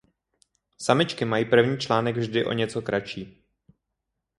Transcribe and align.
Samičky 0.81 1.25
mají 1.25 1.45
první 1.45 1.77
článek 1.77 2.17
vždy 2.17 2.45
o 2.45 2.53
něco 2.53 2.81
kratší. 2.81 3.45